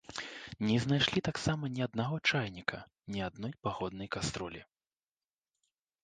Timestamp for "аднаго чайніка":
1.87-2.79